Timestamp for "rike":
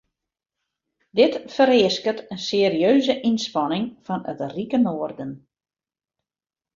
4.55-4.77